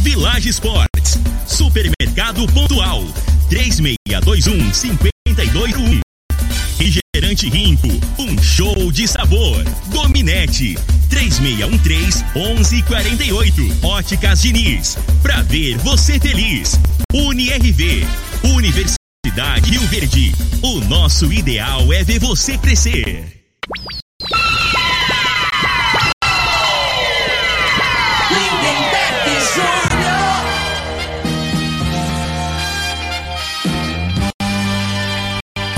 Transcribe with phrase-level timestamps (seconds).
[0.00, 3.04] Village Sports, Supermercado Pontual,
[3.50, 6.00] 3621 5221.
[6.78, 9.62] Refrigerante Rinco, um show de sabor.
[9.88, 10.78] Dominete,
[11.10, 13.86] 3613 1148.
[13.86, 16.80] Óticas Diniz, pra ver você feliz.
[17.12, 18.06] UniRV,
[18.44, 20.34] Universidade Rio Verde.
[20.62, 23.40] O nosso ideal é ver você crescer.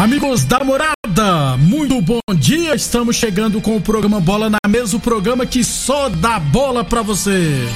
[0.02, 2.74] Amigos da morada, muito bom dia.
[2.74, 7.02] Estamos chegando com o programa Bola na Mesa o programa que só dá bola pra
[7.02, 7.68] você.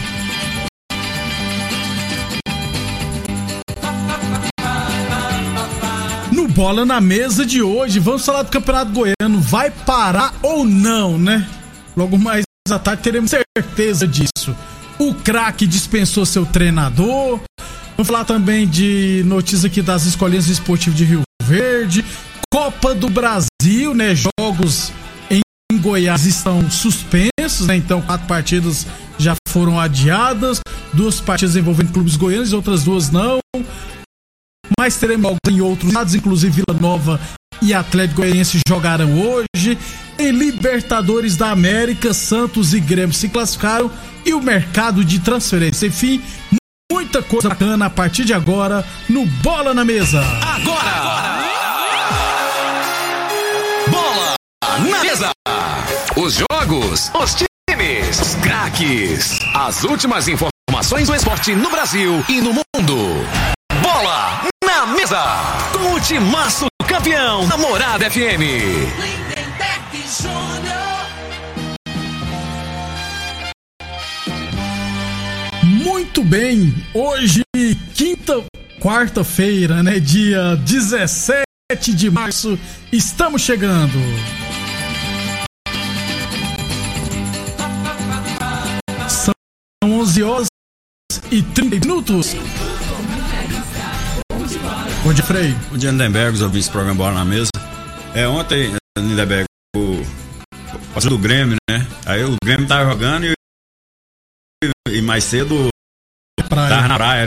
[6.33, 9.41] No Bola na Mesa de hoje, vamos falar do Campeonato Goiano.
[9.41, 11.49] Vai parar ou não, né?
[11.97, 14.53] Logo mais à tarde teremos certeza disso.
[14.99, 17.39] O craque dispensou seu treinador.
[17.97, 22.05] Vamos falar também de notícias aqui das escolinhas esportivas de Rio Verde.
[22.53, 24.15] Copa do Brasil, né?
[24.15, 24.93] Jogos
[25.31, 27.77] em Goiás estão suspensos, né?
[27.77, 28.87] Então, quatro partidas
[29.19, 30.61] já foram adiadas.
[30.93, 33.39] Duas partidas envolvendo clubes goianos outras duas não.
[34.79, 37.21] Mas teremos jogos em outros estados, inclusive Vila Nova
[37.63, 39.79] e Atlético Goianiense jogaram hoje.
[40.19, 43.91] Em Libertadores da América, Santos e Grêmio se classificaram
[44.25, 45.87] e o mercado de transferência.
[45.87, 46.21] Enfim,
[46.91, 50.21] muita coisa bacana a partir de agora no Bola na Mesa.
[50.21, 50.87] Agora!
[50.97, 51.36] agora.
[54.87, 55.31] Na Mesa!
[56.17, 59.39] Os jogos, os times, os craques.
[59.55, 63.27] As últimas informações do esporte no Brasil e no mundo.
[63.83, 65.23] Bola na Mesa!
[65.73, 68.43] Com o timaço campeão da Morada FM.
[75.63, 77.43] Muito bem, hoje,
[77.95, 78.45] quinta,
[78.81, 79.99] quarta-feira, né?
[79.99, 81.45] Dia 17
[81.95, 82.59] de março,
[82.93, 83.99] estamos chegando.
[89.87, 90.47] 11 horas
[91.31, 92.35] e 30 minutos.
[95.05, 95.55] Bom dia, Frei.
[95.71, 97.51] Bom dia, Lindenberg, ouvi esse programa Bola na Mesa.
[98.13, 99.45] É, ontem, Lindenberg,
[99.77, 100.03] o
[100.93, 101.87] passou do Grêmio, né?
[102.05, 103.35] Aí o Grêmio tava jogando e,
[104.91, 105.69] e mais cedo
[106.49, 106.69] praia.
[106.69, 107.25] tava na praia.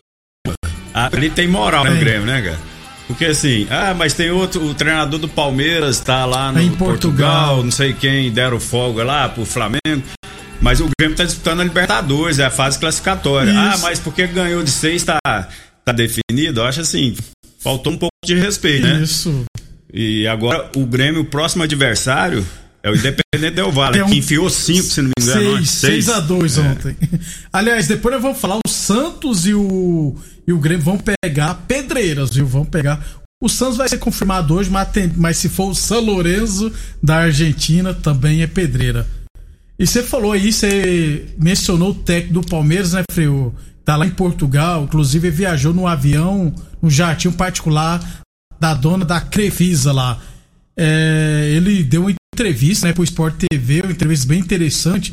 [0.93, 2.59] Ali tem moral no Grêmio, né, cara?
[3.07, 7.55] Porque assim, ah, mas tem outro, o treinador do Palmeiras tá lá no Em Portugal,
[7.55, 7.63] Portugal.
[7.63, 10.03] não sei quem deram folga lá pro Flamengo.
[10.61, 13.49] Mas o Grêmio tá disputando a Libertadores, é a fase classificatória.
[13.51, 13.59] Isso.
[13.59, 16.59] Ah, mas porque ganhou de seis tá, tá definido?
[16.61, 17.15] Eu acho assim,
[17.59, 19.01] faltou um pouco de respeito, né?
[19.01, 19.45] Isso.
[19.93, 22.45] E agora o Grêmio, o próximo adversário
[22.83, 25.51] é o Independente Del Valle, É um- que enfiou cinco, se não me engano.
[25.51, 25.65] não é?
[25.65, 26.61] 6 a 2 É.
[26.61, 26.95] ontem.
[27.51, 30.15] Aliás, depois nós vamos falar, o Santos e o,
[30.47, 32.45] e o Grêmio vão pegar pedreiras, viu?
[32.45, 33.03] Vão pegar.
[33.41, 36.71] O Santos vai ser confirmado hoje, mas, tem- mas se for o San Lorenzo
[37.01, 39.07] da Argentina, também é pedreira.
[39.79, 43.55] E você falou aí, você mencionou o técnico do Palmeiras, né, Freio?
[43.85, 48.03] Tá lá em Portugal, inclusive viajou no avião, no jatinho particular
[48.59, 50.21] da dona da Crefisa lá.
[50.75, 55.11] É, ele deu uma entrevista né, pro Sport TV, uma entrevista bem interessante,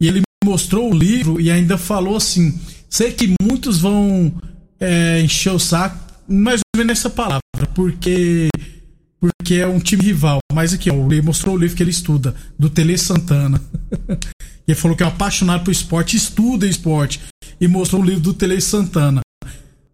[0.00, 4.32] e ele mostrou o livro e ainda falou assim: sei que muitos vão
[4.80, 7.40] é, encher o saco, mais ou menos essa palavra,
[7.74, 8.48] porque
[9.20, 10.38] porque é um time rival.
[10.52, 13.60] Mas aqui, ó, ele mostrou o livro que ele estuda, do Tele Santana.
[14.66, 17.20] ele falou que é apaixonado por esporte, estuda esporte.
[17.60, 19.20] E mostrou o livro do Tele Santana.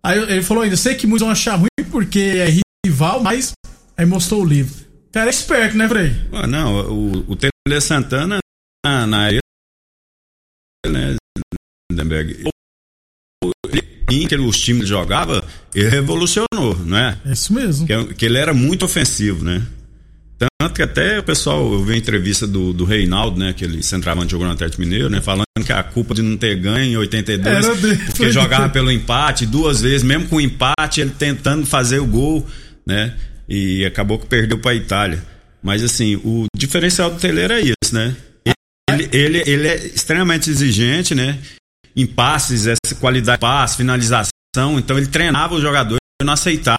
[0.03, 3.53] Aí ele falou ainda, sei que muitos vão achar ruim porque é rival, mas
[3.97, 4.87] aí mostrou o livro.
[5.11, 6.13] Cara, é esperto, né, Frei?
[6.33, 8.39] Ah, não, o, o Tele Santana,
[8.85, 9.41] na, na era,
[10.87, 11.17] né,
[12.45, 12.56] o-
[14.07, 15.45] que os times jogava,
[15.75, 17.17] ele revolucionou, não é?
[17.27, 17.87] É isso mesmo.
[17.87, 19.63] Que, que ele era muito ofensivo, né?
[20.39, 23.51] Tanto que até o pessoal, eu vi a entrevista do, do Reinaldo, né?
[23.51, 25.21] Aquele centroavante jogou no Atlético Mineiro, né?
[25.21, 27.97] Falando que a culpa de não ter ganho em 82, Era dele.
[28.07, 32.47] porque jogava pelo empate duas vezes, mesmo com o empate, ele tentando fazer o gol,
[32.87, 33.15] né?
[33.49, 35.23] E acabou que perdeu para a Itália.
[35.63, 38.15] Mas assim, o diferencial do Tele era isso, né?
[38.89, 41.39] Ele, ele, ele é extremamente exigente, né?
[41.97, 44.29] Em passes, essa qualidade de passe, finalização.
[44.79, 46.79] Então ele treinava o jogador e não aceitava,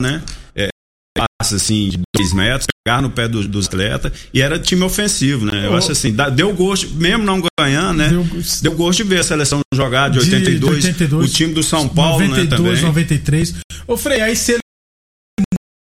[0.00, 0.22] né?
[0.54, 0.68] É,
[1.16, 4.12] passe assim de dois metros, pegar no pé dos, dos atletas.
[4.34, 5.66] E era time ofensivo, né?
[5.66, 5.76] Eu Oh.
[5.76, 8.08] acho assim, deu gosto, mesmo não ganhando, né?
[8.08, 8.24] Deu
[8.62, 9.02] Deu, gosto.
[9.02, 12.26] de ver a seleção jogar de De- 82, de 82, o time do São Paulo,
[12.26, 12.74] 92, né?
[12.74, 12.82] Também.
[12.82, 13.54] 93.
[13.86, 14.62] Ô, Frei, aí se ele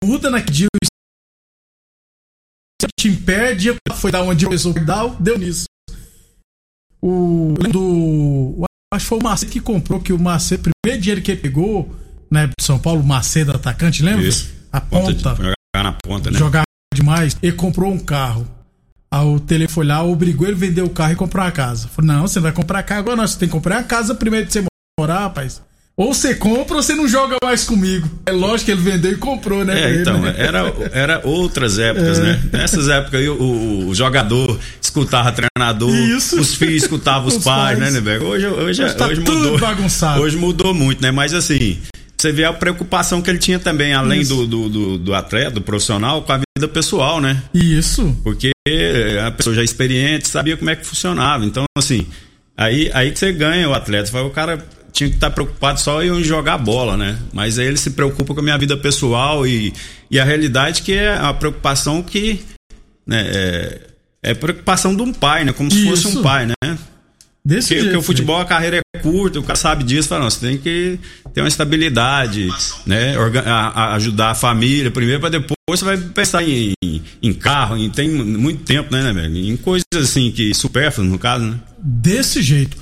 [0.05, 0.69] muda naquele dia,
[2.82, 5.64] o time perde, foi dar onde começou dar, deu nisso.
[7.02, 8.64] O do.
[8.94, 11.94] Acho que foi o Macedo que comprou, que o Macedo, primeiro dinheiro que ele pegou
[12.31, 14.26] na época de São Paulo, o Macedo atacante, lembra?
[14.26, 14.52] Isso.
[14.70, 15.12] A ponta.
[15.34, 16.38] Jogar na ponta, né?
[16.38, 16.62] Jogar
[16.94, 17.37] demais.
[17.43, 18.46] Ele comprou um carro.
[19.10, 21.88] Aí o tele foi lá, obrigou ele a vender o carro e comprar uma casa.
[21.88, 23.26] Falei, não, você não vai comprar carro agora, não.
[23.26, 24.64] Você tem que comprar a casa primeiro de você
[24.99, 25.60] morar, rapaz.
[25.96, 28.08] Ou você compra ou você não joga mais comigo.
[28.24, 29.78] É lógico que ele vendeu e comprou, né?
[29.78, 30.34] É, ele, então, né?
[30.38, 32.22] era, era outras épocas, É.
[32.22, 32.42] né?
[32.50, 36.40] Nessas épocas aí, o, o jogador escutava treinador, Isso.
[36.40, 37.78] os filhos escutavam os, Os pais, pais.
[37.78, 38.24] né, Neberg?
[38.24, 39.58] Hoje, hoje, Hoje tá hoje tudo mudou.
[39.58, 40.20] bagunçado.
[40.22, 41.10] Hoje mudou muito, né?
[41.10, 41.78] Mas assim,
[42.16, 45.60] você vê a preocupação que ele tinha também, além do, do, do, do atleta, do
[45.60, 47.42] profissional, com a vida pessoal, né?
[47.52, 48.16] Isso.
[48.24, 48.50] Porque
[49.26, 51.44] a pessoa já experiente sabia como é que funcionava.
[51.44, 52.06] Então, assim,
[52.56, 54.06] aí, aí que você ganha o atleta.
[54.06, 57.18] Você fala, O cara tinha que estar preocupado só em jogar bola, né?
[57.32, 59.72] Mas aí ele se preocupa com a minha vida pessoal e,
[60.10, 62.40] e a realidade que é a preocupação que.
[63.06, 63.80] Né, é,
[64.22, 65.52] é preocupação de um pai, né?
[65.52, 66.20] Como se fosse Isso.
[66.20, 66.78] um pai, né?
[67.44, 67.84] Desse Porque, jeito.
[67.86, 70.58] porque o futebol, a carreira é curta, o cara sabe disso, fala, não, você tem
[70.58, 70.96] que
[71.34, 72.48] ter uma estabilidade,
[72.86, 73.18] né?
[73.18, 77.32] Orga- a- a- ajudar a família primeiro, para depois você vai pensar em, em, em
[77.32, 79.36] carro, em, tem muito tempo, né, né, velho?
[79.36, 81.58] Em coisas assim que supérfluas, no caso, né?
[81.78, 82.76] Desse jeito.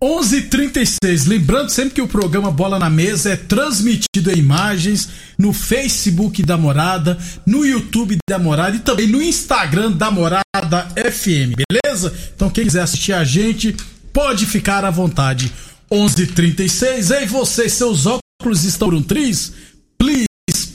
[0.00, 1.26] 11:36.
[1.26, 6.56] Lembrando sempre que o programa Bola na Mesa é transmitido em imagens no Facebook da
[6.56, 12.14] Morada, no YouTube da Morada e também no Instagram da Morada FM, beleza?
[12.34, 13.74] Então quem quiser assistir a gente
[14.12, 15.52] pode ficar à vontade.
[15.90, 17.10] 11:36.
[17.10, 19.52] Ei você, seus óculos estão um tris?
[19.98, 20.26] Please,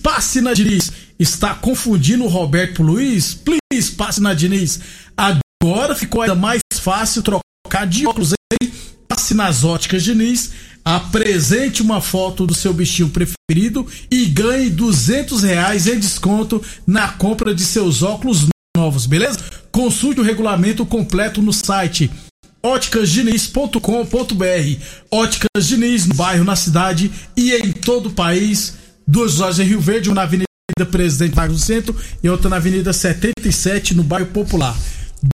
[0.02, 0.92] passe na Diniz.
[1.18, 3.34] Está confundindo o Roberto o Luiz?
[3.34, 4.80] Please, passe na Diniz.
[5.16, 8.72] Agora ficou ainda mais fácil trocar de óculos, hein?
[9.24, 10.52] Passe nas óticas Diniz,
[10.84, 17.56] apresente uma foto do seu bichinho preferido e ganhe 200 reais em desconto na compra
[17.56, 19.40] de seus óculos novos, beleza?
[19.72, 22.12] Consulte o regulamento completo no site
[22.62, 23.80] óticasdiniz.com.br
[25.10, 28.74] Óticas Diniz, no bairro, na cidade e em todo o país.
[29.08, 30.46] Duas lojas em Rio Verde, uma na Avenida
[30.92, 34.76] Presidente Vargas do Centro e outra na Avenida 77, no bairro Popular.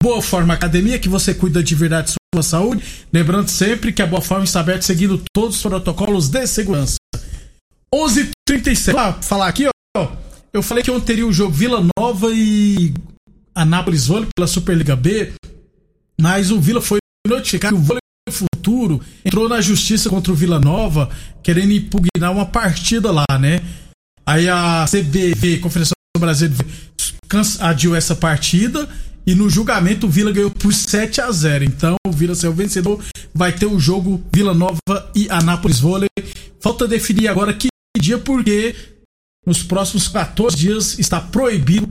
[0.01, 2.83] Boa Forma Academia, que você cuida de verdade de sua saúde.
[3.13, 6.95] Lembrando sempre que a Boa Forma está aberta seguindo todos os protocolos de segurança.
[7.93, 8.93] 11:37.
[8.93, 10.07] Lá, falar aqui, ó.
[10.51, 12.93] Eu falei que ontem teria o jogo Vila Nova e
[13.53, 15.33] Anápolis Vôlei pela Superliga B,
[16.19, 17.99] mas o Vila foi notificado que o Vôlei
[18.29, 21.09] Futuro entrou na justiça contra o Vila Nova,
[21.43, 23.61] querendo impugnar uma partida lá, né?
[24.25, 26.65] Aí a CBV, Confederação Brasileira,
[27.59, 28.89] adiou essa partida
[29.25, 33.03] e no julgamento o Vila ganhou por 7 a 0 Então o Vila saiu vencedor.
[33.33, 34.79] Vai ter o jogo Vila Nova
[35.15, 36.09] e Anápolis Vôlei.
[36.59, 37.67] Falta definir agora que
[37.99, 38.75] dia, porque
[39.45, 41.87] nos próximos 14 dias está proibido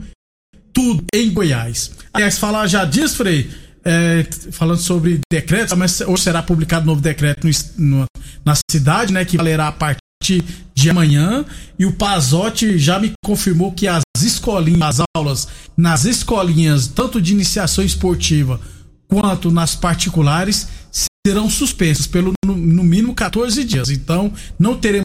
[0.73, 1.91] tudo em Goiás.
[2.13, 3.49] Aliás, falar já disso, Frei,
[3.83, 7.51] é, falando sobre decretos, mas hoje será publicado um novo decreto no
[7.99, 8.05] no-
[8.43, 10.43] na cidade, né, que valerá a partir
[10.85, 11.43] de amanhã,
[11.79, 17.33] e o Pazotti já me confirmou que as escolinhas, as aulas nas escolinhas, tanto de
[17.33, 18.59] iniciação esportiva
[19.07, 20.67] quanto nas particulares,
[21.25, 23.89] serão suspensas pelo no, mínimo 14 dias.
[23.89, 25.03] Então, não teremos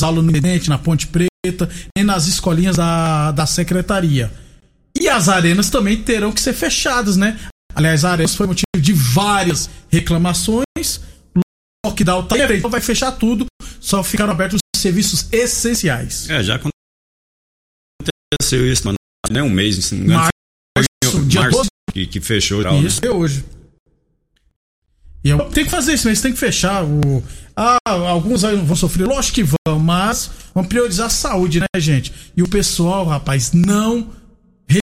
[0.00, 4.32] aula no Independente, na Ponte Preta, nem nas escolinhas da, da secretaria.
[4.98, 7.38] E as arenas também terão que ser fechadas, né?
[7.74, 11.00] Aliás, a arenas foi motivo de várias reclamações.
[11.84, 13.46] Lockdown tá aí, então vai fechar tudo,
[13.80, 16.28] só ficaram abertos os serviços essenciais.
[16.30, 16.72] É, já aconteceu
[18.72, 18.96] isso, mano.
[19.30, 20.28] Nem um mês, se não me engano.
[20.76, 22.62] Março, dia março 12 que, que fechou.
[22.62, 22.78] né?
[22.86, 23.44] Isso é hoje.
[25.24, 27.22] E eu tenho que fazer isso, mas tem que fechar o.
[27.56, 32.12] Ah, alguns aí vão sofrer, lógico que vão, mas vamos priorizar a saúde, né, gente?
[32.36, 34.12] E o pessoal, rapaz, não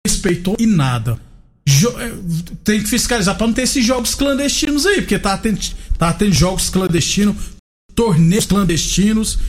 [0.06, 1.20] respeitou e nada.
[1.68, 2.12] Jo- eh,
[2.64, 5.60] tem que fiscalizar pra não ter esses jogos clandestinos aí, porque tá tendo,
[5.98, 7.36] tá tendo jogos clandestinos,
[7.96, 9.40] torneios clandestinos.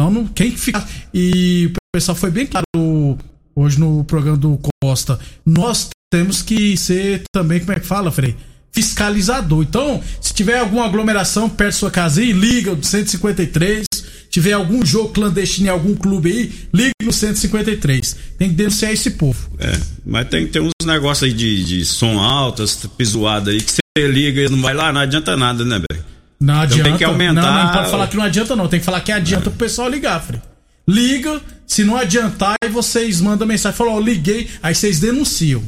[0.00, 0.82] Então, não, quem fica.
[1.12, 3.18] E o pessoal foi bem claro
[3.54, 5.18] hoje no programa do Costa.
[5.44, 8.34] Nós temos que ser também, como é que fala, Frei?
[8.72, 9.62] Fiscalizador.
[9.62, 13.84] Então, se tiver alguma aglomeração perto da sua casa aí, liga o 153.
[14.30, 18.16] Tiver algum jogo clandestino em algum clube aí, ligue no 153.
[18.38, 19.50] Tem que denunciar esse povo.
[19.58, 22.64] É, mas tem, tem uns negócios aí de, de som alto,
[22.96, 26.09] pisoada aí, que você liga e não vai lá, não adianta nada, né, velho?
[26.40, 26.88] Não Então adianta.
[26.88, 28.66] tem que aumentar Não, não pode o- falar que não adianta, não.
[28.68, 30.40] Tem que falar que adianta pro pessoal ligar, Frei.
[30.88, 35.62] Liga, se não adiantar, aí vocês mandam mensagem, falam, ó, liguei, aí vocês denunciam.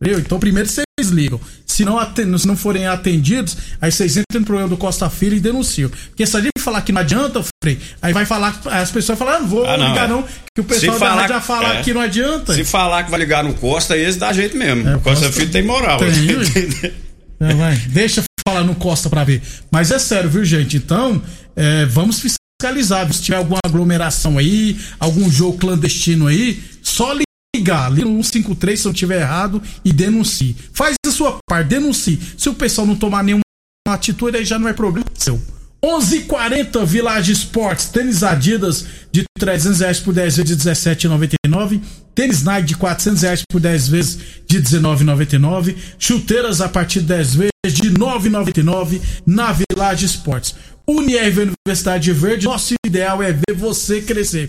[0.00, 0.18] Entendeu?
[0.20, 1.40] Então primeiro vocês ligam.
[1.66, 1.98] Se não,
[2.38, 5.88] se não forem atendidos, aí vocês entram no programa do Costa Filho e denunciam.
[6.08, 9.18] Porque se a gente falar que não adianta, Frei, aí vai falar, aí as pessoas
[9.18, 10.08] falam, ah, não vou Ah, não, ligar é.
[10.08, 10.22] não,
[10.54, 11.82] que o pessoal Se falar- já falar é.
[11.82, 12.54] que não adianta.
[12.54, 14.88] Se falar que vai ligar no Costa, esse dá jeito mesmo.
[14.88, 15.98] É, o Costa Costa- Filho tem moral.
[15.98, 16.34] Tem, né?
[16.34, 16.92] ui.
[17.40, 18.24] É, vai, deixa
[18.68, 19.42] Mariano Costa para ver.
[19.70, 20.76] Mas é sério, viu, gente?
[20.76, 21.22] Então,
[21.56, 23.10] é, vamos fiscalizar.
[23.12, 27.12] Se tiver alguma aglomeração aí, algum jogo clandestino aí, só
[27.56, 30.56] ligar, liga no 153 se eu tiver errado e denuncie.
[30.72, 32.20] Faz a sua parte, denuncie.
[32.36, 33.42] Se o pessoal não tomar nenhuma
[33.88, 35.40] atitude, aí já não é problema seu.
[35.82, 41.80] 11:40 Village Sports, tênis Adidas de 300 reais por 10 vezes de 17,99,
[42.14, 47.34] tênis Nike de 400 reais por 10 vezes de 19,99, chuteiras a partir de 10
[47.34, 50.54] vezes de 9,99 na Village Sports.
[50.86, 54.46] Unirv Universidade Verde, nosso ideal é ver você crescer.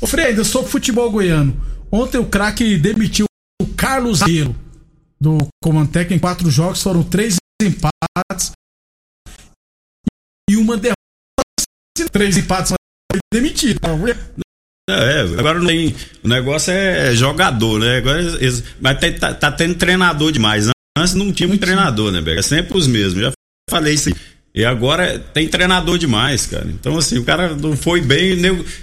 [0.00, 1.54] Ô Frei, ainda sobre futebol goiano.
[1.90, 3.26] Ontem o craque demitiu
[3.60, 4.56] o Carlos Zagueiro
[5.20, 8.52] do Comantec em quatro jogos, foram três empates
[12.12, 12.72] Três empates
[13.10, 13.80] foi demitido.
[14.88, 15.94] É, agora não tem.
[16.22, 17.98] O negócio é jogador, né?
[17.98, 18.20] Agora,
[18.80, 20.68] mas tá, tá, tá tendo treinador demais.
[20.98, 22.40] Antes não tinha um treinador, né, Bega?
[22.40, 23.22] É sempre os mesmos.
[23.22, 23.32] Já
[23.70, 24.10] falei isso.
[24.54, 26.66] E agora tem treinador demais, cara.
[26.68, 28.36] Então, assim, o cara não foi bem,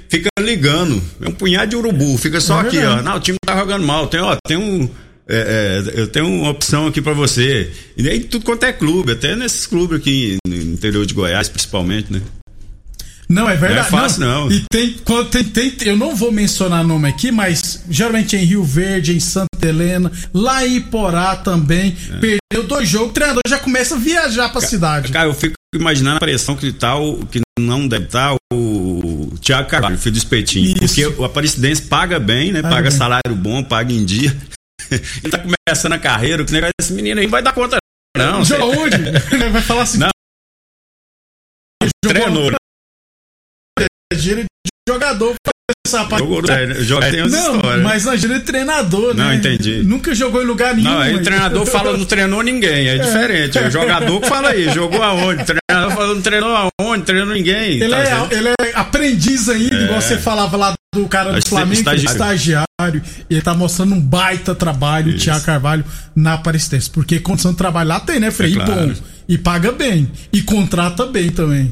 [0.08, 1.02] fica ligando.
[1.22, 3.04] É um punhado de urubu, fica só é aqui, ó.
[3.04, 4.08] Não, o time tá jogando mal.
[4.08, 4.90] Tem, ó, tem um.
[5.28, 7.72] É, é, eu tenho uma opção aqui para você.
[7.96, 12.12] E aí tudo quanto é clube, até nesses clubes aqui no interior de Goiás, principalmente,
[12.12, 12.20] né?
[13.30, 13.92] Não, é verdade.
[13.92, 14.46] Não é fácil, não.
[14.46, 14.52] não.
[14.52, 18.64] E tem, quando tem, tem, eu não vou mencionar nome aqui, mas geralmente em Rio
[18.64, 22.18] Verde, em Santa Helena, lá em Iporá também, é.
[22.18, 25.12] perdeu dois jogos, o treinador já começa a viajar pra cidade.
[25.12, 29.32] Cara, eu fico imaginando a pressão que tá o, que não deve estar tá o
[29.42, 30.76] Thiago Carvalho, filho do Espetinho.
[30.82, 30.96] Isso.
[30.96, 32.64] Porque o Aparecidense paga bem, né?
[32.64, 34.36] Paga, paga salário bom, paga em dia.
[34.90, 37.78] Ele tá começando a carreira, que negócio esse menino aí não vai dar conta,
[38.18, 38.44] não.
[38.44, 38.98] Jogou onde?
[39.52, 40.00] vai falar assim.
[40.00, 40.10] Não.
[42.04, 42.59] Treinou.
[44.14, 44.48] Giro de
[44.88, 45.36] jogador
[45.92, 46.22] rapaz.
[46.22, 49.24] Jogou, é, não, mas imagina de treinador, né?
[49.24, 49.84] Não, entendi.
[49.84, 50.90] Nunca jogou em lugar nenhum.
[50.90, 52.98] Não, aí o treinador fala não treinou ninguém, é, é.
[52.98, 53.58] diferente.
[53.58, 55.44] É o jogador que fala aí, jogou aonde?
[55.44, 57.82] O treinador fala não treinou aonde, treinou ninguém.
[57.82, 59.84] Ele, tá é, ele é aprendiz ainda, é.
[59.86, 62.12] igual você falava lá do cara do Flamengo, estagiário.
[62.12, 63.04] estagiário.
[63.30, 65.18] E ele tá mostrando um baita trabalho, Isso.
[65.18, 65.86] o Thiago Carvalho,
[66.16, 66.90] na Aparecidense.
[66.90, 68.54] Porque condição de trabalho lá tem, né, Frei?
[68.54, 68.88] É claro.
[68.88, 68.94] Bom.
[69.28, 70.12] E paga bem.
[70.34, 71.72] E contrata bem também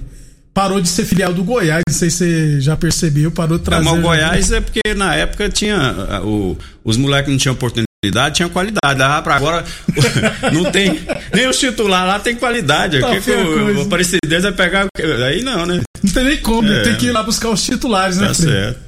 [0.58, 3.86] parou de ser filial do Goiás, não sei se você já percebeu, parou de trazer.
[3.86, 6.20] Não, mas o Goiás é porque na época tinha.
[6.24, 9.04] O, os moleques não tinham oportunidade, tinha qualidade.
[9.04, 9.64] Ah, pra agora
[10.52, 11.00] não tem.
[11.32, 13.00] Nem os titulares lá tem qualidade.
[13.00, 14.88] Tá o, o Aparecidense vai pegar.
[15.28, 15.82] Aí não, né?
[16.04, 16.82] Não tem nem como, é.
[16.82, 18.28] tem que ir lá buscar os titulares, né?
[18.30, 18.80] Tá certo.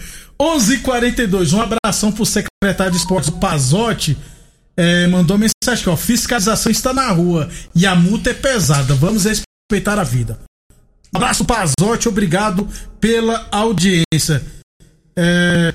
[0.40, 4.16] 11:42 um abração pro secretário de esportes, o Pazotti.
[4.74, 5.96] É, mandou mensagem aqui, ó.
[5.96, 8.94] Fiscalização está na rua e a multa é pesada.
[8.94, 10.38] Vamos respeitar a vida.
[11.14, 12.68] Abraço, Pazotti, obrigado
[13.00, 14.44] pela audiência.
[15.16, 15.74] É,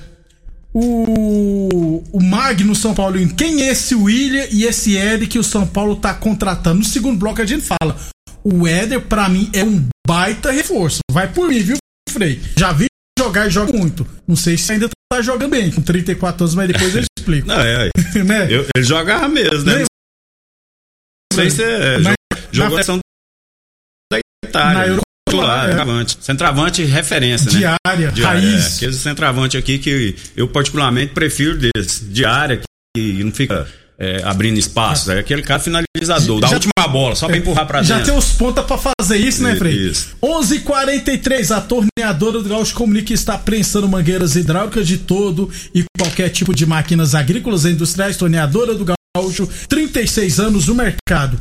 [0.74, 5.68] o, o Magno São Paulo, quem é esse William e esse Éder que o São
[5.68, 6.80] Paulo tá contratando?
[6.80, 7.96] No segundo bloco a gente fala.
[8.44, 11.00] O Éder, pra mim, é um baita reforço.
[11.12, 11.78] Vai por mim, viu,
[12.10, 12.42] Frei?
[12.58, 12.88] Já vi
[13.18, 14.06] jogar e joga muito.
[14.28, 17.48] Não sei se ainda tá jogando bem, com 34 anos, mas depois eu explico.
[17.48, 18.24] Não, é, é.
[18.24, 18.48] né?
[18.50, 19.80] eu, ele jogava mesmo, né?
[19.80, 22.14] Não sei se é, na,
[22.52, 22.84] jogou na,
[24.12, 24.96] da Itália.
[24.96, 25.02] Na
[25.38, 25.68] titular, é.
[25.70, 26.18] centroavante.
[26.22, 27.60] Centroavante referência, né?
[27.60, 28.74] Diária, Diária, raiz.
[28.74, 28.76] É.
[28.78, 32.06] Aquele centroavante aqui que eu particularmente prefiro desse.
[32.06, 32.62] Diária,
[32.96, 35.12] que não fica é, abrindo espaço.
[35.12, 38.12] É aquele cara finalizador, da última bola, só pra empurrar pra já dentro.
[38.12, 39.74] Já tem os pontas pra fazer isso, né, Frei?
[39.74, 40.16] Isso.
[40.22, 46.30] 11:43 a torneadora do Gaúcho comunica que está prensando mangueiras hidráulicas de todo e qualquer
[46.30, 48.18] tipo de máquinas agrícolas e industriais.
[48.18, 48.86] Torneadora do
[49.16, 51.40] Gaúcho, 36 anos no mercado.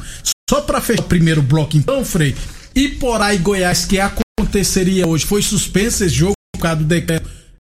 [0.52, 2.36] Só para fechar o primeiro bloco, então, Frei,
[2.74, 7.26] Iporá e Goiás, que aconteceria hoje, foi suspenso esse jogo por causa do decreto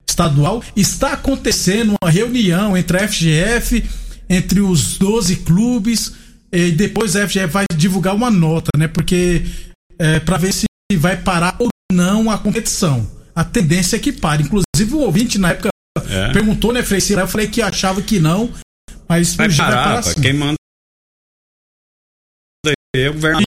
[0.09, 0.61] estadual.
[0.75, 3.89] Está acontecendo uma reunião entre a FGF,
[4.29, 6.15] entre os 12 clubes,
[6.51, 8.89] e depois a FGF vai divulgar uma nota, né?
[8.89, 9.45] Porque
[9.97, 10.65] é, para ver se
[10.97, 13.09] vai parar ou não a competição.
[13.37, 14.43] A tendência é que pare.
[14.43, 15.69] Inclusive o ouvinte na época
[16.09, 16.33] é.
[16.33, 18.51] perguntou, né, Frei Eu falei que achava que não,
[19.09, 20.21] mas vai parar, vai parar assim.
[20.21, 20.57] quem manda
[22.95, 23.43] o governo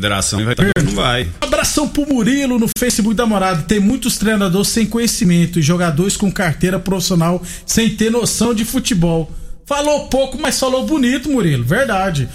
[0.00, 1.28] Federação vai não vai.
[1.40, 3.62] Abração pro Murilo no Facebook da Morada.
[3.62, 9.30] Tem muitos treinadores sem conhecimento e jogadores com carteira profissional sem ter noção de futebol.
[9.66, 11.64] Falou pouco, mas falou bonito, Murilo.
[11.64, 12.28] Verdade.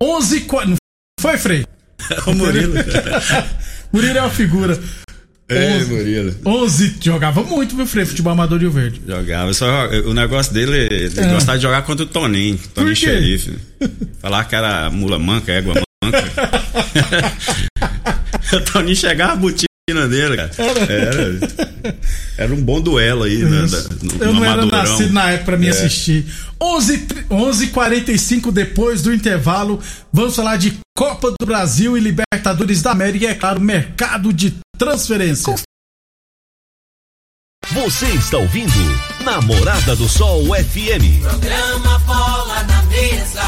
[0.00, 0.76] 11 Não
[1.18, 1.66] foi, Frei?
[2.26, 2.74] o Murilo.
[3.90, 4.78] Murilo é uma figura.
[5.48, 6.34] Ei, Murilo.
[6.44, 9.00] 11 jogava muito, meu Frei, futebol amador de Verde.
[9.06, 11.32] Jogava, só o negócio dele, ele é.
[11.32, 13.56] gostava de jogar contra o Toninho, Toninho Xerife.
[14.20, 16.18] Falar que era mula manca, égua manca.
[18.52, 20.50] o Toninho chegava, botinha dele, cara.
[20.88, 21.38] Era,
[22.36, 23.66] era um bom duelo aí, né?
[24.02, 25.70] No, Eu não era nascido na época pra me é.
[25.70, 26.26] assistir.
[26.60, 29.80] 11h45 11, depois do intervalo,
[30.12, 34.54] vamos falar de Copa do Brasil e Libertadores da América e, é claro, mercado de
[34.76, 35.54] transferência.
[37.72, 38.72] Você está ouvindo
[39.22, 41.20] Namorada do Sol FM.
[41.20, 43.42] Programa Bola na Mesa,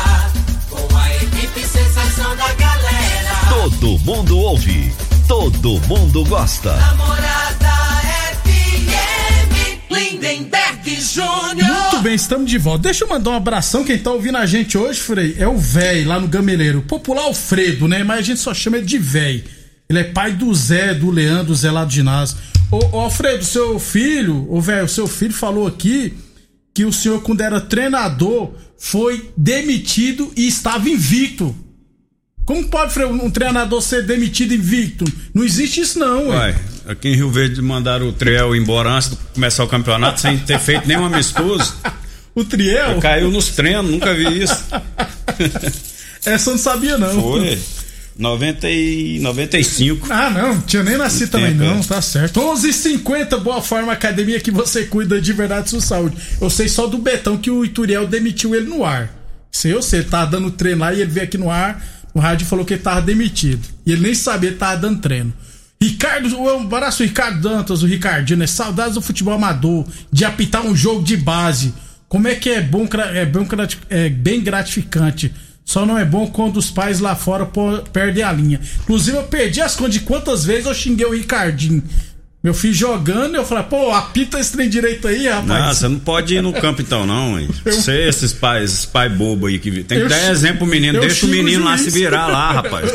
[0.69, 3.41] com a equipe sensação da galera.
[3.49, 4.93] Todo mundo ouve,
[5.31, 6.75] todo mundo gosta.
[6.75, 7.71] Namorada
[8.43, 11.69] FM, Lindenberg Júnior.
[11.69, 12.83] Muito bem, estamos de volta.
[12.83, 13.85] Deixa eu mandar um abração.
[13.85, 16.83] Quem tá ouvindo a gente hoje, Frei, é o véi lá no Gameleiro.
[16.83, 18.03] Popular Alfredo, né?
[18.03, 19.45] Mas a gente só chama ele de véi.
[19.89, 22.37] Ele é pai do Zé, do Leandro, Zé lá do ginásio.
[22.69, 26.13] Ô, ô Alfredo, seu filho, ô velho, seu filho falou aqui
[26.75, 31.55] que o senhor, quando era treinador, foi demitido e estava invicto.
[32.45, 35.05] Como pode um treinador ser demitido invicto?
[35.33, 36.55] Não existe isso, não, ué.
[36.87, 40.59] aqui em Rio Verde mandaram o Triel embora antes de começar o campeonato sem ter
[40.59, 41.75] feito nenhum amistoso.
[42.35, 42.99] o Triel?
[43.01, 44.65] Caiu nos treinos, nunca vi isso.
[46.25, 47.21] Essa eu não sabia, não.
[47.21, 47.59] Foi.
[48.21, 50.07] 90 e 95.
[50.11, 51.83] Ah, não, tinha nem nascido também tempo, não, é.
[51.83, 52.39] tá certo.
[52.39, 56.17] 11:50 Boa Forma Academia que você cuida de verdade sua saúde.
[56.41, 59.11] Eu sei só do Betão que o Ituriel demitiu ele no ar.
[59.51, 61.83] Sei eu sei, ele tava dando treino lá e ele veio aqui no ar,
[62.15, 63.67] o rádio falou que ele tava demitido.
[63.87, 65.33] E ele nem sabia que tava dando treino.
[65.83, 68.47] Ricardo, um abraço Ricardo Dantas, o Ricardinho, né?
[68.47, 71.73] Saudades do futebol amador, de apitar um jogo de base.
[72.09, 73.47] Como é que é bom, é bem,
[73.89, 75.33] é bem gratificante
[75.71, 77.49] só não é bom quando os pais lá fora
[77.93, 78.61] perdem a linha.
[78.83, 81.81] Inclusive, eu perdi as contas de quantas vezes eu xinguei o Ricardinho.
[82.43, 85.47] Meu filho jogando, eu falei, pô, apita esse trem direito aí, rapaz.
[85.47, 87.47] Não, você não pode ir no campo então, não, hein?
[87.67, 87.73] Eu...
[87.75, 90.67] Você, esses pais, esses pais bobo aí que tem que eu dar xingo, exemplo pro
[90.67, 92.91] menino, deixa o menino o lá se virar lá, rapaz.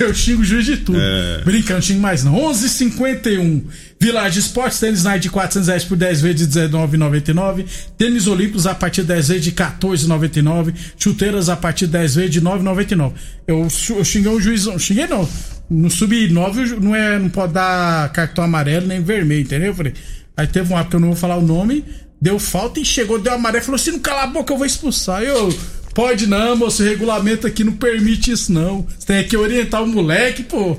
[0.00, 0.98] eu xingo o juiz de tudo.
[1.00, 1.42] É...
[1.44, 2.34] Brincando, xingo mais não.
[2.34, 3.62] 11:51 h 51
[4.00, 7.66] Village Esportes, tênis Nike de 400 reais por 10 vezes de 19,99.
[7.96, 10.74] Tênis Olímpicos a partir de 10 vezes de 14,99.
[10.96, 13.12] Chuteiras a partir de 10 vezes de 9,99.
[13.46, 15.28] Eu, eu xinguei o juiz, xinguei não.
[15.68, 19.68] No sub-9 não, é, não pode dar cartão amarelo nem vermelho, entendeu?
[19.68, 19.94] Eu falei,
[20.36, 21.84] aí teve um ato que eu não vou falar o nome,
[22.20, 25.22] deu falta e chegou, deu amarelo, falou assim: não cala a boca, eu vou expulsar.
[25.22, 25.52] Eu,
[25.92, 28.86] pode não, moço, o regulamento aqui não permite isso não.
[28.98, 30.78] Você tem que orientar o moleque, pô.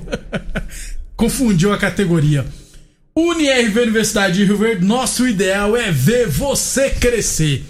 [1.15, 2.45] Confundiu a categoria.
[3.27, 7.63] UniRV Universidade de Rio Verde, nosso ideal é ver você crescer.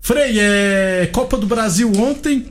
[0.00, 2.46] Frei, é Copa do Brasil ontem,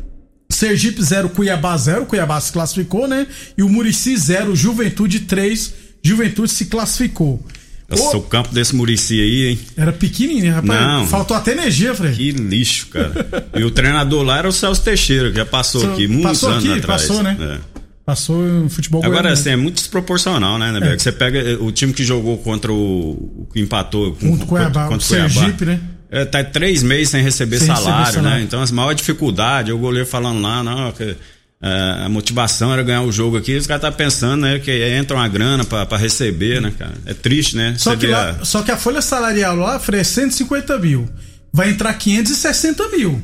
[0.50, 3.28] Sergipe 0, Cuiabá 0, Cuiabá se classificou, né?
[3.58, 5.74] E o Murici 0, Juventude 3,
[6.04, 7.44] Juventude se classificou.
[7.90, 8.20] Nossa, o...
[8.20, 9.60] o campo desse Murici aí, hein?
[9.76, 10.82] Era pequenininho, rapaz.
[10.82, 11.08] Não.
[11.08, 12.14] Faltou até energia, Frei.
[12.14, 13.50] Que lixo, cara.
[13.56, 16.66] e o treinador lá era o Celso Teixeira, que já passou aqui muitos passou anos
[16.66, 17.02] aqui, atrás.
[17.02, 17.38] Passou, né?
[17.40, 17.79] É.
[18.10, 20.98] Passou no futebol Agora, assim, é muito desproporcional, né, né, é.
[20.98, 23.48] Você pega eh, o time que jogou contra o.
[23.54, 25.80] que empatou com, contra o Cuiabá, contra o Sergipe, né?
[26.10, 28.44] É, tá três meses sem receber, sem salário, receber salário, né?
[28.44, 31.16] Então, a maior dificuldade, o goleiro falando lá, não, que,
[31.62, 35.16] é, a motivação era ganhar o jogo aqui, os caras tá pensando, né, que entra
[35.16, 36.96] uma grana para receber, né, cara?
[37.06, 37.76] É triste, né?
[37.78, 38.44] Só, que, lá, a...
[38.44, 41.08] só que a folha salarial lá, Frei, é 150 mil.
[41.54, 43.22] Vai entrar 560 mil.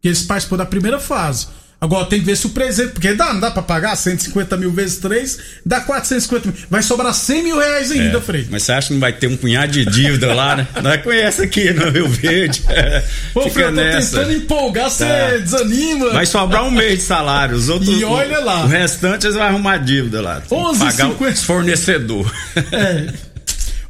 [0.00, 1.48] Que eles participam da primeira fase.
[1.84, 2.92] Agora tem que ver se o presente.
[2.92, 6.56] Porque dá, não dá pra pagar 150 mil vezes 3, dá 450 mil.
[6.70, 8.48] Vai sobrar 100 mil reais ainda, é, Frei.
[8.50, 10.66] Mas você acha que não vai ter um punhado de dívida lá, né?
[10.82, 12.62] Nós conhece aqui no Rio Verde.
[12.74, 14.16] É, Pô, Frei, eu tô nessa.
[14.16, 15.36] tentando empolgar, você tá.
[15.36, 16.10] desanima.
[16.10, 17.54] Vai sobrar um mês de salário.
[17.54, 18.64] Os outros, e olha lá.
[18.64, 20.42] O, restante eles vão arrumar dívida lá.
[20.50, 21.30] 11, pagar 50...
[21.30, 22.34] o fornecedor.
[22.72, 23.12] É.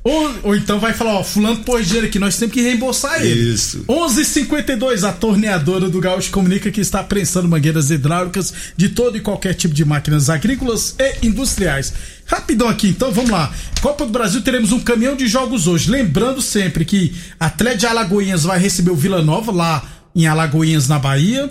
[0.05, 3.55] Ou, ou então vai falar, ó, fulano pôs dinheiro aqui, nós temos que reembolsar ele.
[3.55, 3.87] Isso.
[3.89, 9.55] 11:52 a torneadora do Gaúcho comunica que está prensando mangueiras hidráulicas de todo e qualquer
[9.55, 11.95] tipo de máquinas agrícolas e industriais.
[12.27, 13.51] Rapidão aqui, então vamos lá.
[13.81, 15.91] Copa do Brasil teremos um caminhão de jogos hoje.
[15.91, 19.83] Lembrando sempre que Atlético de Alagoinhas vai receber o Vila Nova lá
[20.15, 21.51] em Alagoinhas, na Bahia.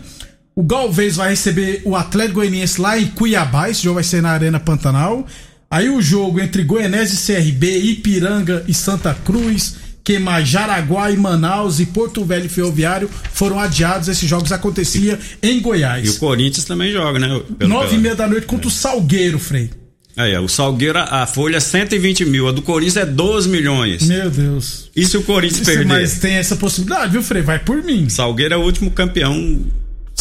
[0.55, 3.69] O Galvez vai receber o Atlético Goianiense lá em Cuiabá.
[3.69, 5.25] Esse jogo vai ser na Arena Pantanal.
[5.73, 11.17] Aí o jogo entre Goianese e CRB, Ipiranga e Santa Cruz, que mais Jaraguá e
[11.17, 14.07] Manaus e Porto Velho e Ferroviário foram adiados.
[14.07, 16.07] Esses jogos aconteciam em Goiás.
[16.07, 17.41] E o Corinthians também joga, né?
[17.61, 18.69] Nove e meia da noite contra é.
[18.69, 19.71] o Salgueiro, Frei.
[20.15, 24.03] Aí, o Salgueiro, a folha é 120 mil, a do Corinthians é 12 milhões.
[24.03, 24.91] Meu Deus.
[24.95, 25.87] E se o Corinthians Isso, perder?
[25.87, 27.41] Mas tem essa possibilidade, viu, Frei?
[27.41, 28.07] Vai por mim.
[28.09, 29.65] Salgueiro é o último campeão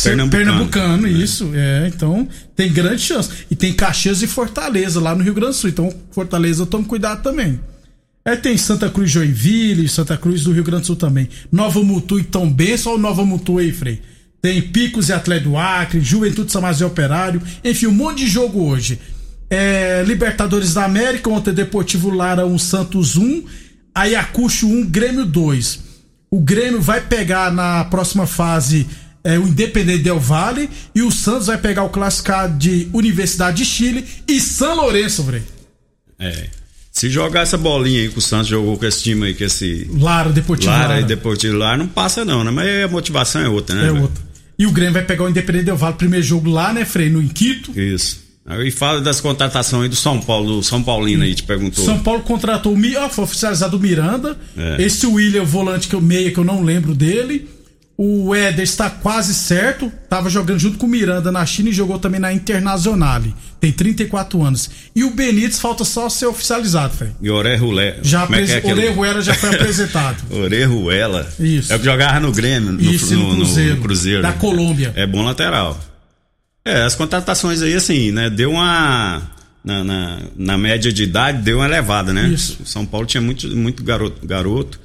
[0.03, 0.31] Pernambucano.
[0.31, 1.51] Pernambucano, isso.
[1.55, 3.31] É, então tem grande chance.
[3.51, 5.71] E tem Caxias e Fortaleza lá no Rio Grande do Sul.
[5.71, 7.61] Então, Fortaleza, tome cuidado também.
[8.25, 11.29] É, tem Santa Cruz Joinville, Santa Cruz do Rio Grande do Sul também.
[11.51, 14.01] Nova Mutu e Benção, olha o Nova Mutu aí, Frei.
[14.41, 18.99] Tem Picos e Atlético do Acre, Juventude São Operário, enfim, um monte de jogo hoje.
[19.49, 23.45] É, Libertadores da América, ontem Deportivo Lara 1, Santos 1,
[23.95, 25.81] Ayacucho 1, Grêmio 2.
[26.31, 28.87] O Grêmio vai pegar na próxima fase
[29.25, 33.65] é, o Independente Del Valle e o Santos vai pegar o classificado de Universidade de
[33.65, 35.43] Chile e São Lourenço, Vrei.
[36.19, 36.47] É.
[36.91, 39.89] Se jogar essa bolinha aí que o Santos jogou com esse time aí, que esse.
[39.99, 41.01] Lara, Deportivo Lara, Lara.
[41.01, 42.51] e Deportivo Lara, não passa não, né?
[42.51, 43.89] Mas a motivação é outra, né?
[43.89, 44.23] É outro.
[44.59, 47.09] E o Grêmio vai pegar o Independente Del Valle, primeiro jogo lá, né, Frei?
[47.09, 47.79] No Quito.
[47.79, 48.23] Isso.
[48.45, 51.85] Aí fala das contratações aí do São Paulo, do São Paulino aí, te perguntou.
[51.85, 54.37] São Paulo contratou o ó, foi oficializado o Miranda.
[54.57, 54.83] É.
[54.83, 57.49] Esse William, o volante que eu meia, que eu não lembro dele.
[57.97, 59.93] O Éder está quase certo.
[60.09, 63.35] Tava jogando junto com o Miranda na China e jogou também na Internazionale.
[63.61, 64.69] Tem 34 anos.
[64.97, 67.11] E o Benítez falta só ser oficializado, Frei.
[67.21, 67.97] E Orejuela.
[68.03, 68.73] Já é é apresen- aquele?
[68.87, 70.17] Orejuela já foi apresentado.
[70.35, 71.29] Orejuela.
[71.39, 71.73] Isso.
[71.73, 73.77] É o que jogava no Grêmio, no, Isso, no no- no- Cruzeiro.
[73.77, 74.23] no Cruzeiro.
[74.23, 74.37] Da né?
[74.41, 74.93] Colômbia.
[74.97, 75.79] É bom lateral.
[76.65, 78.31] É, as contratações aí, assim, né?
[78.31, 79.23] Deu uma.
[79.65, 82.27] Na, na, na média de idade, deu uma elevada, né?
[82.29, 82.59] Isso.
[82.65, 84.27] O São Paulo tinha muito, muito garoto.
[84.27, 84.81] garoto.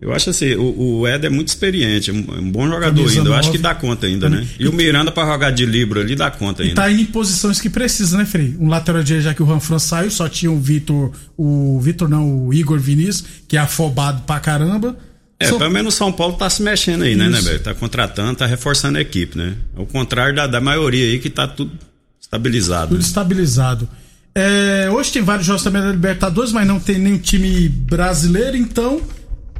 [0.00, 2.94] Eu acho assim, o, o Ed é muito experiente, é um, é um bom jogador
[2.94, 3.30] Camisa ainda.
[3.30, 4.46] Eu acho que dá conta ainda, né?
[4.56, 6.82] E o Miranda pra jogar de Libro ali dá conta E ainda.
[6.82, 8.56] tá indo em posições que precisa, né, Frei?
[8.60, 11.10] Um lateral direito, já que o Ranfran saiu, só tinha o Vitor.
[11.36, 14.96] O Vitor não, o Igor Vinícius, que é afobado pra caramba.
[15.40, 17.60] É, pelo menos o São Paulo tá se mexendo aí, né, né, velho?
[17.60, 19.56] Tá contratando, tá reforçando a equipe, né?
[19.76, 21.72] Ao contrário da, da maioria aí que tá tudo
[22.20, 22.88] estabilizado.
[22.88, 23.04] Tudo né?
[23.04, 23.88] estabilizado.
[24.32, 29.00] É, hoje tem vários jogos também da Libertadores, mas não tem nenhum time brasileiro, então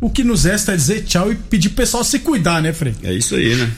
[0.00, 2.94] o que nos resta é dizer tchau e pedir pro pessoal se cuidar, né, Frei?
[3.02, 3.70] É isso aí, né?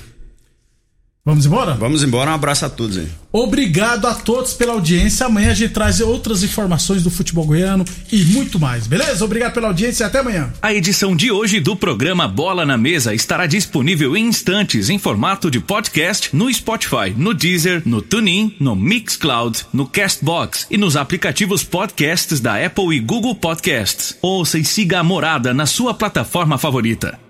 [1.30, 1.74] Vamos embora?
[1.74, 3.06] Vamos embora, um abraço a todos aí.
[3.30, 5.26] Obrigado a todos pela audiência.
[5.26, 9.24] Amanhã a gente traz outras informações do futebol goiano e muito mais, beleza?
[9.24, 10.52] Obrigado pela audiência e até amanhã.
[10.60, 15.48] A edição de hoje do programa Bola na Mesa estará disponível em instantes em formato
[15.48, 21.62] de podcast no Spotify, no Deezer, no TuneIn, no Mixcloud, no Castbox e nos aplicativos
[21.62, 24.18] podcasts da Apple e Google Podcasts.
[24.20, 27.29] Ouça e siga a Morada na sua plataforma favorita.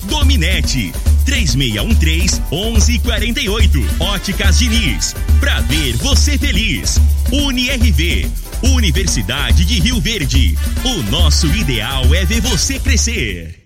[0.11, 0.91] Dominete,
[1.25, 3.79] 3613 1148.
[3.97, 6.99] Óticas Diniz, pra ver você feliz.
[7.31, 8.29] UniRV,
[8.61, 10.57] Universidade de Rio Verde.
[10.83, 13.60] O nosso ideal é ver você crescer.